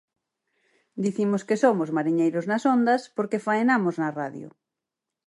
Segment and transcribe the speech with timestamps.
[1.03, 4.47] Dicimos que somos mariñeiros nas ondas porque faenamos na radio.